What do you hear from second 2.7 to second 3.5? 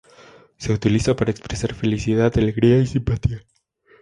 o simpatía.